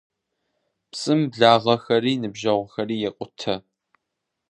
ПцӀым 0.89 1.21
благъагъэри 1.31 2.13
ныбжьэгъугъэри 2.21 2.97
екъутэ. 3.09 3.55